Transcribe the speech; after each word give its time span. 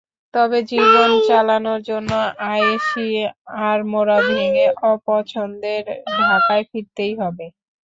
তবে 0.33 0.59
জীবন 0.71 1.09
চালানোর 1.27 1.79
জন্য 1.89 2.11
আয়েশি 2.51 3.07
আড়মোড়া 3.65 4.17
ভেঙে 4.27 4.51
অপছন্দের 4.91 5.83
ঢাকায় 6.19 6.63
ফিরতেই 6.69 7.13
হবে। 7.21 7.45